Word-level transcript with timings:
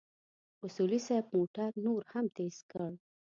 اصولي 0.65 0.99
صیب 1.07 1.25
موټر 1.35 1.69
نور 1.85 2.01
هم 2.11 2.25
تېز 2.35 2.55
کړ. 2.71 2.89